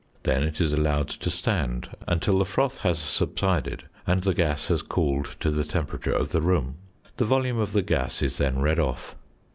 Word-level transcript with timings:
Then 0.23 0.41
it 0.41 0.59
is 0.59 0.73
allowed 0.73 1.09
to 1.09 1.29
stand 1.29 1.87
until 2.07 2.39
the 2.39 2.45
froth 2.45 2.79
has 2.79 2.97
subsided, 2.97 3.83
and 4.07 4.23
the 4.23 4.33
gas 4.33 4.69
has 4.69 4.81
cooled 4.81 5.35
to 5.41 5.51
the 5.51 5.63
temperature 5.63 6.11
of 6.11 6.29
the 6.29 6.41
room. 6.41 6.77
The 7.17 7.25
volume 7.25 7.59
of 7.59 7.71
the 7.73 7.83
gas 7.83 8.23
is 8.23 8.39
then 8.39 8.61
read 8.61 8.79
off. 8.79 9.15